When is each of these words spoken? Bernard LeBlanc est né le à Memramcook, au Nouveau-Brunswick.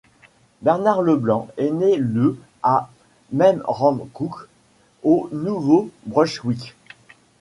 Bernard 0.63 1.03
LeBlanc 1.03 1.47
est 1.57 1.69
né 1.69 1.95
le 1.97 2.35
à 2.63 2.89
Memramcook, 3.31 4.49
au 5.03 5.29
Nouveau-Brunswick. 5.31 6.73